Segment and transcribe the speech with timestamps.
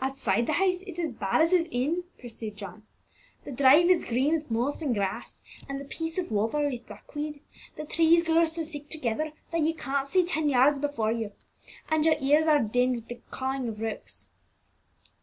[0.00, 2.84] "Outside the house it's as bad as within," pursued John.
[3.44, 7.42] "The drive is green with moss and grass, and the piece of water with duckweed;
[7.76, 11.32] the trees grow so thick together that you can't see ten yards before you;
[11.90, 14.30] and your ears are dinned with the cawing of rooks."